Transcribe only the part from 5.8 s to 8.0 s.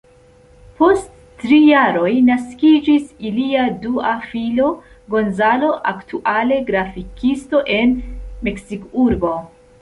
aktuale grafikisto en